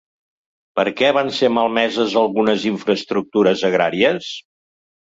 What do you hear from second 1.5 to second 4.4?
malmeses algunes infraestructures agràries?